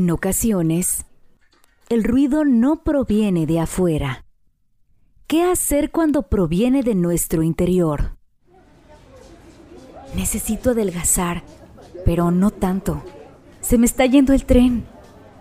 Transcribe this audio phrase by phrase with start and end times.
[0.00, 1.04] En ocasiones,
[1.90, 4.24] el ruido no proviene de afuera.
[5.26, 8.16] ¿Qué hacer cuando proviene de nuestro interior?
[10.16, 11.42] Necesito adelgazar,
[12.06, 13.02] pero no tanto.
[13.60, 14.86] Se me está yendo el tren.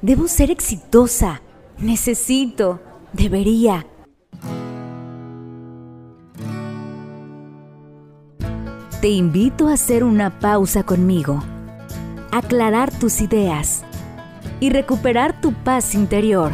[0.02, 1.41] Debo ser exitosa.
[1.77, 2.81] Necesito.
[3.13, 3.88] Debería.
[8.99, 11.41] Te invito a hacer una pausa conmigo,
[12.34, 13.85] aclarar tus ideas
[14.59, 16.52] y recuperar tu paz interior.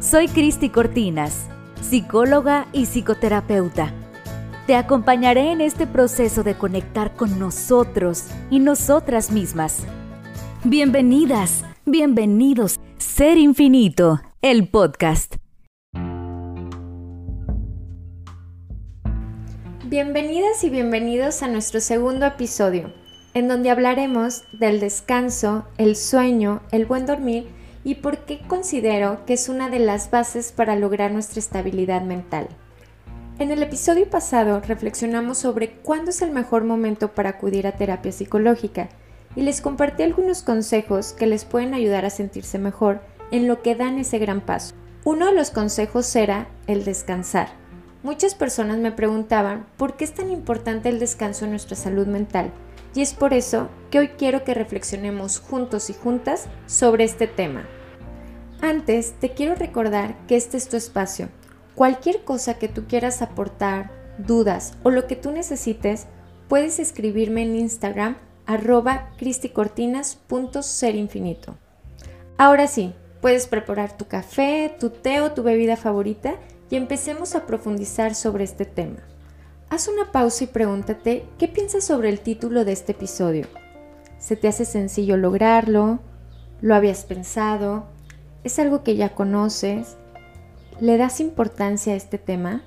[0.00, 1.46] Soy Cristi Cortinas,
[1.80, 3.92] psicóloga y psicoterapeuta.
[4.66, 9.84] Te acompañaré en este proceso de conectar con nosotros y nosotras mismas.
[10.64, 15.36] Bienvenidas, bienvenidos, Ser Infinito, el podcast.
[19.84, 22.94] Bienvenidas y bienvenidos a nuestro segundo episodio,
[23.34, 27.48] en donde hablaremos del descanso, el sueño, el buen dormir
[27.84, 32.48] y por qué considero que es una de las bases para lograr nuestra estabilidad mental.
[33.38, 38.12] En el episodio pasado reflexionamos sobre cuándo es el mejor momento para acudir a terapia
[38.12, 38.90] psicológica
[39.34, 43.74] y les compartí algunos consejos que les pueden ayudar a sentirse mejor en lo que
[43.74, 44.74] dan ese gran paso.
[45.04, 47.48] Uno de los consejos era el descansar.
[48.02, 52.52] Muchas personas me preguntaban por qué es tan importante el descanso en nuestra salud mental
[52.94, 57.66] y es por eso que hoy quiero que reflexionemos juntos y juntas sobre este tema.
[58.60, 61.28] Antes, te quiero recordar que este es tu espacio.
[61.74, 66.06] Cualquier cosa que tú quieras aportar, dudas o lo que tú necesites,
[66.48, 71.56] puedes escribirme en Instagram arroba cristicortinas.serinfinito.
[72.38, 76.34] Ahora sí, puedes preparar tu café, tu té o tu bebida favorita
[76.70, 79.00] y empecemos a profundizar sobre este tema.
[79.72, 83.46] Haz una pausa y pregúntate qué piensas sobre el título de este episodio.
[84.18, 85.98] ¿Se te hace sencillo lograrlo?
[86.60, 87.86] ¿Lo habías pensado?
[88.44, 89.96] ¿Es algo que ya conoces?
[90.78, 92.60] ¿Le das importancia a este tema?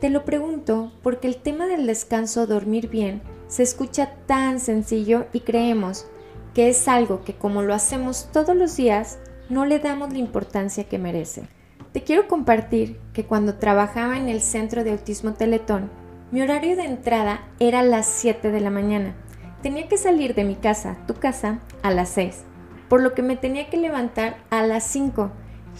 [0.00, 5.40] Te lo pregunto porque el tema del descanso dormir bien se escucha tan sencillo y
[5.40, 6.06] creemos
[6.54, 10.84] que es algo que como lo hacemos todos los días, no le damos la importancia
[10.84, 11.48] que merece.
[11.92, 15.90] Te quiero compartir que cuando trabajaba en el centro de autismo Teletón,
[16.30, 19.14] mi horario de entrada era a las 7 de la mañana.
[19.62, 22.44] Tenía que salir de mi casa, tu casa, a las 6,
[22.90, 25.30] por lo que me tenía que levantar a las 5.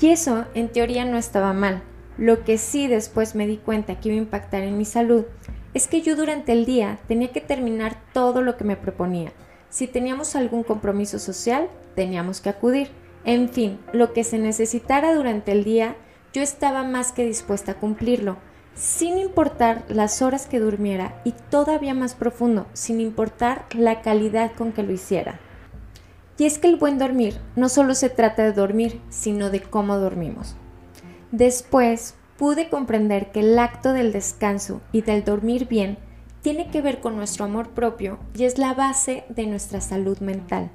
[0.00, 1.82] Y eso en teoría no estaba mal.
[2.16, 5.26] Lo que sí después me di cuenta que iba a impactar en mi salud
[5.74, 9.32] es que yo durante el día tenía que terminar todo lo que me proponía.
[9.68, 12.88] Si teníamos algún compromiso social, teníamos que acudir.
[13.24, 15.96] En fin, lo que se necesitara durante el día,
[16.32, 18.36] yo estaba más que dispuesta a cumplirlo,
[18.74, 24.72] sin importar las horas que durmiera y todavía más profundo, sin importar la calidad con
[24.72, 25.40] que lo hiciera.
[26.38, 29.98] Y es que el buen dormir no solo se trata de dormir, sino de cómo
[29.98, 30.54] dormimos.
[31.32, 35.98] Después pude comprender que el acto del descanso y del dormir bien
[36.40, 40.70] tiene que ver con nuestro amor propio y es la base de nuestra salud mental.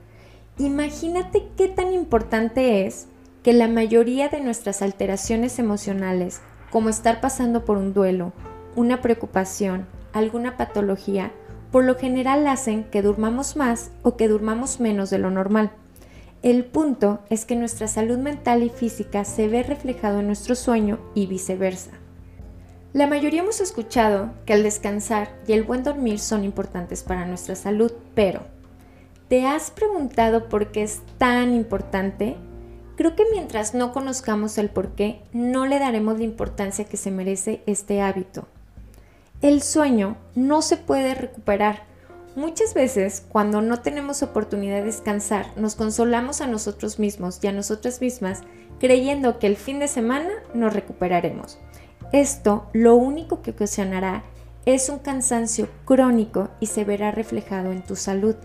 [0.59, 3.07] Imagínate qué tan importante es
[3.41, 8.33] que la mayoría de nuestras alteraciones emocionales, como estar pasando por un duelo,
[8.75, 11.31] una preocupación, alguna patología,
[11.71, 15.71] por lo general hacen que durmamos más o que durmamos menos de lo normal.
[16.43, 20.99] El punto es que nuestra salud mental y física se ve reflejado en nuestro sueño
[21.15, 21.91] y viceversa.
[22.93, 27.55] La mayoría hemos escuchado que el descansar y el buen dormir son importantes para nuestra
[27.55, 28.52] salud, pero
[29.29, 32.35] ¿Te has preguntado por qué es tan importante?
[32.95, 37.09] Creo que mientras no conozcamos el por qué, no le daremos la importancia que se
[37.09, 38.47] merece este hábito.
[39.41, 41.83] El sueño no se puede recuperar.
[42.35, 47.51] Muchas veces, cuando no tenemos oportunidad de descansar, nos consolamos a nosotros mismos y a
[47.51, 48.41] nosotras mismas
[48.79, 51.59] creyendo que el fin de semana nos recuperaremos.
[52.11, 54.23] Esto lo único que ocasionará
[54.65, 58.35] es un cansancio crónico y se verá reflejado en tu salud.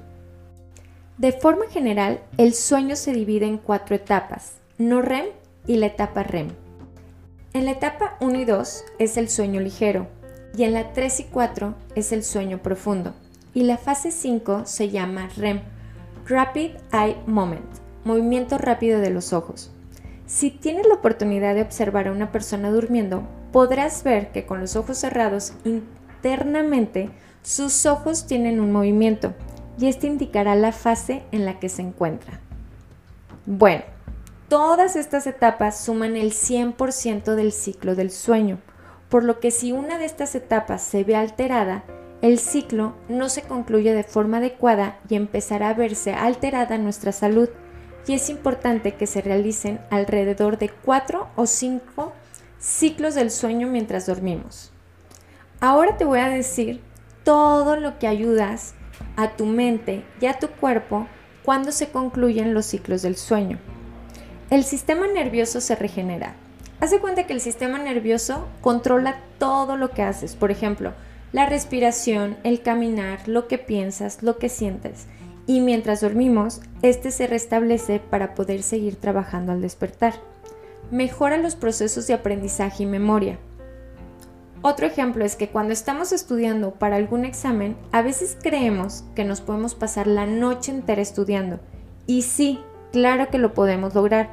[1.18, 5.26] De forma general, el sueño se divide en cuatro etapas, no REM
[5.66, 6.50] y la etapa REM.
[7.54, 10.06] En la etapa 1 y 2 es el sueño ligero
[10.56, 13.14] y en la 3 y 4 es el sueño profundo
[13.52, 15.60] y la fase 5 se llama REM,
[16.28, 17.66] Rapid Eye Moment,
[18.04, 19.72] movimiento rápido de los ojos.
[20.26, 24.76] Si tienes la oportunidad de observar a una persona durmiendo, podrás ver que con los
[24.76, 27.10] ojos cerrados internamente
[27.42, 29.34] sus ojos tienen un movimiento
[29.78, 32.40] y este indicará la fase en la que se encuentra.
[33.46, 33.84] Bueno,
[34.48, 38.58] todas estas etapas suman el 100% del ciclo del sueño,
[39.08, 41.84] por lo que si una de estas etapas se ve alterada,
[42.20, 47.48] el ciclo no se concluye de forma adecuada y empezará a verse alterada nuestra salud,
[48.06, 52.12] y es importante que se realicen alrededor de 4 o 5
[52.58, 54.72] ciclos del sueño mientras dormimos.
[55.60, 56.80] Ahora te voy a decir
[57.22, 58.74] todo lo que ayudas
[59.16, 61.06] a tu mente y a tu cuerpo
[61.44, 63.58] cuando se concluyen los ciclos del sueño.
[64.50, 66.34] El sistema nervioso se regenera.
[66.80, 70.36] Haz cuenta que el sistema nervioso controla todo lo que haces.
[70.36, 70.92] Por ejemplo,
[71.32, 75.06] la respiración, el caminar, lo que piensas, lo que sientes.
[75.46, 80.14] Y mientras dormimos, este se restablece para poder seguir trabajando al despertar.
[80.90, 83.38] Mejora los procesos de aprendizaje y memoria.
[84.60, 89.40] Otro ejemplo es que cuando estamos estudiando para algún examen, a veces creemos que nos
[89.40, 91.60] podemos pasar la noche entera estudiando.
[92.06, 92.60] Y sí,
[92.90, 94.30] claro que lo podemos lograr,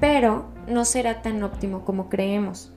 [0.00, 2.72] pero no será tan óptimo como creemos.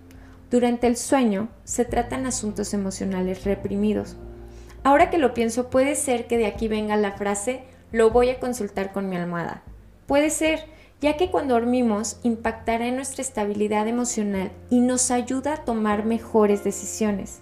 [0.52, 4.18] Durante el sueño se tratan asuntos emocionales reprimidos.
[4.84, 8.40] Ahora que lo pienso, puede ser que de aquí venga la frase lo voy a
[8.40, 9.64] consultar con mi almohada.
[10.08, 10.66] Puede ser,
[11.04, 16.64] ya que cuando dormimos impactará en nuestra estabilidad emocional y nos ayuda a tomar mejores
[16.64, 17.42] decisiones.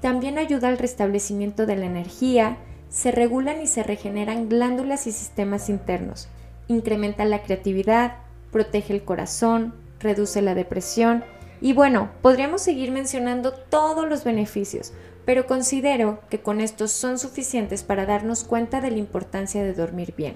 [0.00, 2.56] También ayuda al restablecimiento de la energía,
[2.88, 6.26] se regulan y se regeneran glándulas y sistemas internos,
[6.66, 8.16] incrementa la creatividad,
[8.50, 11.22] protege el corazón, reduce la depresión
[11.60, 14.92] y bueno, podríamos seguir mencionando todos los beneficios,
[15.24, 20.12] pero considero que con estos son suficientes para darnos cuenta de la importancia de dormir
[20.16, 20.34] bien.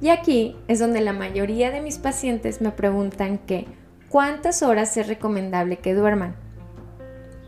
[0.00, 3.66] Y aquí es donde la mayoría de mis pacientes me preguntan que
[4.08, 6.34] cuántas horas es recomendable que duerman.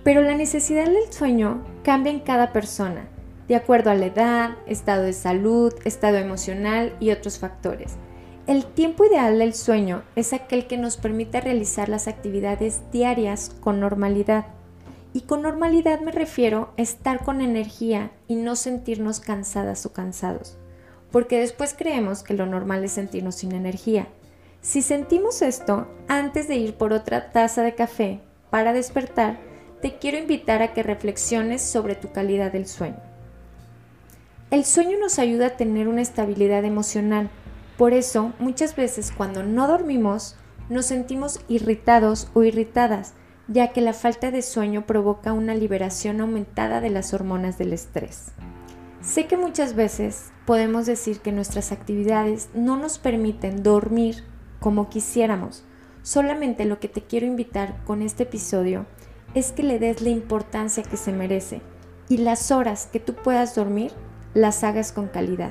[0.04, 3.08] Pero la necesidad del sueño cambia en cada persona,
[3.48, 7.94] de acuerdo a la edad, estado de salud, estado emocional y otros factores.
[8.46, 13.78] El tiempo ideal del sueño es aquel que nos permite realizar las actividades diarias con
[13.78, 14.46] normalidad.
[15.14, 20.58] Y con normalidad me refiero a estar con energía y no sentirnos cansadas o cansados.
[21.12, 24.08] Porque después creemos que lo normal es sentirnos sin energía.
[24.60, 28.20] Si sentimos esto antes de ir por otra taza de café
[28.50, 29.38] para despertar,
[29.80, 33.00] te quiero invitar a que reflexiones sobre tu calidad del sueño.
[34.50, 37.30] El sueño nos ayuda a tener una estabilidad emocional
[37.76, 40.36] por eso, muchas veces cuando no dormimos,
[40.68, 43.14] nos sentimos irritados o irritadas,
[43.48, 48.32] ya que la falta de sueño provoca una liberación aumentada de las hormonas del estrés.
[49.02, 54.22] Sé que muchas veces podemos decir que nuestras actividades no nos permiten dormir
[54.60, 55.64] como quisiéramos.
[56.02, 58.86] Solamente lo que te quiero invitar con este episodio
[59.34, 61.62] es que le des la importancia que se merece
[62.08, 63.90] y las horas que tú puedas dormir
[64.34, 65.50] las hagas con calidad.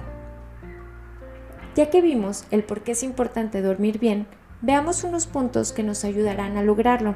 [1.75, 4.27] Ya que vimos el por qué es importante dormir bien,
[4.61, 7.15] veamos unos puntos que nos ayudarán a lograrlo.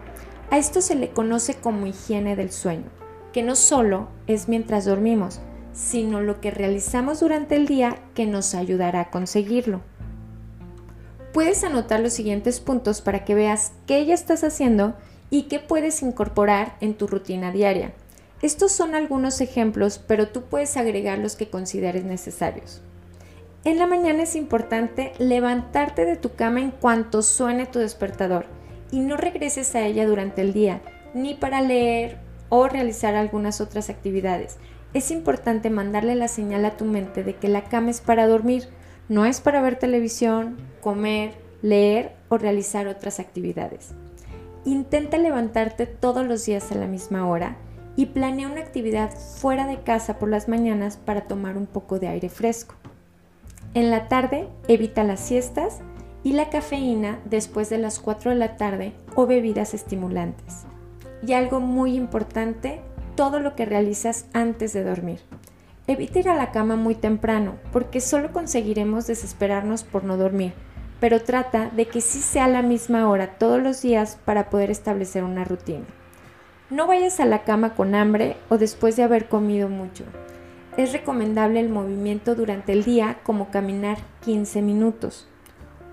[0.52, 2.90] A esto se le conoce como higiene del sueño,
[3.32, 5.40] que no solo es mientras dormimos,
[5.76, 9.82] sino lo que realizamos durante el día que nos ayudará a conseguirlo.
[11.34, 14.96] Puedes anotar los siguientes puntos para que veas qué ya estás haciendo
[15.30, 17.94] y qué puedes incorporar en tu rutina diaria.
[18.42, 22.82] Estos son algunos ejemplos, pero tú puedes agregar los que consideres necesarios.
[23.66, 28.46] En la mañana es importante levantarte de tu cama en cuanto suene tu despertador
[28.92, 30.82] y no regreses a ella durante el día,
[31.14, 32.20] ni para leer
[32.50, 34.58] o realizar algunas otras actividades.
[34.96, 38.70] Es importante mandarle la señal a tu mente de que la cama es para dormir,
[39.10, 43.90] no es para ver televisión, comer, leer o realizar otras actividades.
[44.64, 47.58] Intenta levantarte todos los días a la misma hora
[47.98, 52.08] y planea una actividad fuera de casa por las mañanas para tomar un poco de
[52.08, 52.76] aire fresco.
[53.74, 55.82] En la tarde evita las siestas
[56.24, 60.64] y la cafeína después de las 4 de la tarde o bebidas estimulantes.
[61.22, 62.80] Y algo muy importante,
[63.16, 65.20] todo lo que realizas antes de dormir.
[65.88, 70.54] Evita ir a la cama muy temprano porque solo conseguiremos desesperarnos por no dormir,
[71.00, 75.24] pero trata de que sí sea la misma hora todos los días para poder establecer
[75.24, 75.86] una rutina.
[76.70, 80.06] No vayas a la cama con hambre o después de haber comido mucho
[80.78, 85.28] es recomendable el movimiento durante el día como caminar 15 minutos.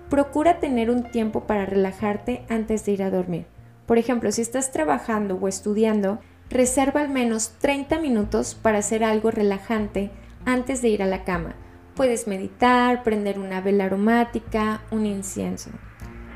[0.09, 3.45] Procura tener un tiempo para relajarte antes de ir a dormir.
[3.85, 6.19] Por ejemplo, si estás trabajando o estudiando,
[6.53, 10.11] reserva al menos 30 minutos para hacer algo relajante
[10.45, 11.55] antes de ir a la cama.
[11.95, 15.71] Puedes meditar, prender una vela aromática, un incienso.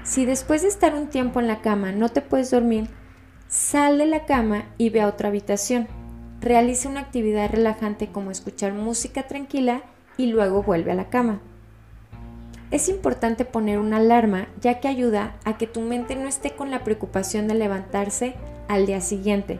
[0.04, 2.90] Si después de estar un tiempo en la cama no te puedes dormir,
[3.48, 5.88] sal de la cama y ve a otra habitación.
[6.42, 9.82] Realiza una actividad relajante como escuchar música tranquila
[10.18, 11.42] y luego vuelve a la cama.
[12.70, 16.70] Es importante poner una alarma ya que ayuda a que tu mente no esté con
[16.70, 18.36] la preocupación de levantarse
[18.68, 19.60] al día siguiente,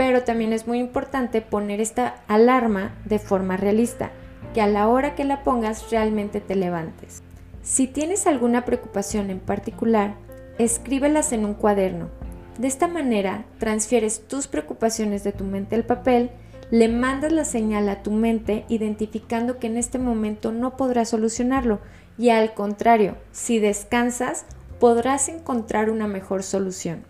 [0.00, 4.12] pero también es muy importante poner esta alarma de forma realista,
[4.54, 7.22] que a la hora que la pongas realmente te levantes.
[7.62, 10.14] Si tienes alguna preocupación en particular,
[10.56, 12.08] escríbelas en un cuaderno.
[12.56, 16.30] De esta manera, transfieres tus preocupaciones de tu mente al papel,
[16.70, 21.78] le mandas la señal a tu mente identificando que en este momento no podrás solucionarlo
[22.16, 24.46] y al contrario, si descansas,
[24.78, 27.04] podrás encontrar una mejor solución.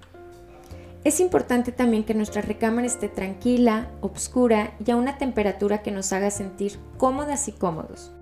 [1.02, 6.12] Es importante también que nuestra recámara esté tranquila, oscura y a una temperatura que nos
[6.12, 8.12] haga sentir cómodas y cómodos.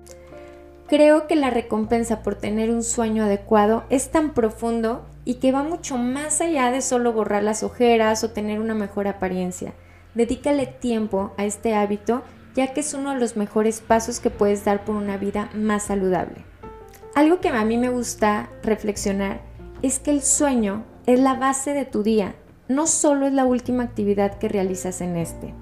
[0.86, 5.62] Creo que la recompensa por tener un sueño adecuado es tan profundo y que va
[5.64, 9.74] mucho más allá de solo borrar las ojeras o tener una mejor apariencia.
[10.14, 12.22] Dedícale tiempo a este hábito
[12.54, 15.84] ya que es uno de los mejores pasos que puedes dar por una vida más
[15.84, 16.44] saludable.
[17.14, 19.40] Algo que a mí me gusta reflexionar
[19.82, 22.34] es que el sueño es la base de tu día
[22.68, 25.54] no solo es la última actividad que realizas en este.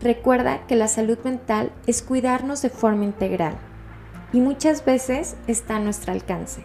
[0.00, 3.54] Recuerda que la salud mental es cuidarnos de forma integral
[4.32, 6.62] y muchas veces está a nuestro alcance.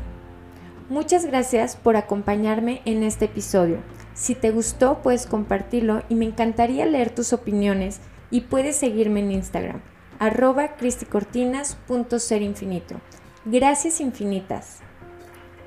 [0.90, 3.80] Muchas gracias por acompañarme en este episodio.
[4.14, 8.00] Si te gustó puedes compartirlo y me encantaría leer tus opiniones
[8.32, 9.82] y puedes seguirme en Instagram
[10.20, 12.96] arroba cristicortinas.serinfinito.
[13.46, 14.82] Gracias infinitas.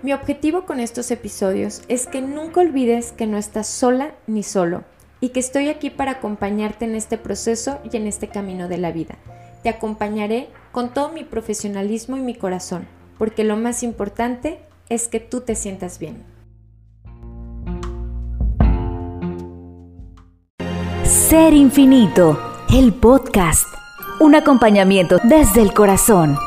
[0.02, 4.85] Mi objetivo con estos episodios es que nunca olvides que no estás sola ni solo
[5.21, 8.92] y que estoy aquí para acompañarte en este proceso y en este camino de la
[8.92, 9.16] vida.
[9.62, 12.88] Te acompañaré con todo mi profesionalismo y mi corazón,
[13.19, 16.25] porque lo más importante es que tú te sientas bien.
[21.04, 22.40] Ser Infinito,
[22.73, 23.66] el podcast,
[24.19, 26.38] un acompañamiento desde el corazón.